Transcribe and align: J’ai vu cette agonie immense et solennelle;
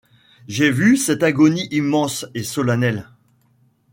J’ai 0.47 0.71
vu 0.71 0.97
cette 0.97 1.21
agonie 1.21 1.67
immense 1.69 2.25
et 2.33 2.41
solennelle; 2.41 3.07